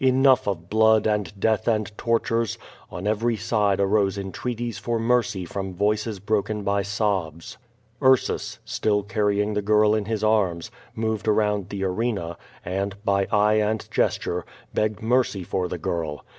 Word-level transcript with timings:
Enough 0.03 0.47
of 0.47 0.67
blood 0.67 1.05
and 1.05 1.39
death 1.39 1.67
and 1.67 1.95
tortures! 1.95 2.57
On 2.89 3.05
every 3.05 3.37
side 3.37 3.79
arose 3.79 4.17
entreaties 4.17 4.79
for 4.79 4.97
mercy 4.97 5.45
from 5.45 5.75
voices 5.75 6.19
broken 6.19 6.63
by 6.63 6.81
sobs. 6.81 7.59
* 7.77 8.01
Ursus, 8.01 8.57
still 8.65 9.03
carrying 9.03 9.53
the 9.53 9.61
girl 9.61 9.93
in 9.93 10.05
his 10.05 10.23
arms, 10.23 10.71
moved 10.95 11.27
around 11.27 11.69
the? 11.69 11.83
i 11.85 11.87
arena, 11.87 12.35
and, 12.65 12.95
by 13.05 13.27
eye 13.31 13.61
and 13.61 13.87
gesture, 13.91 14.43
begged 14.73 15.03
mercy 15.03 15.43
for 15.43 15.67
the 15.67 15.77
girl. 15.77 16.25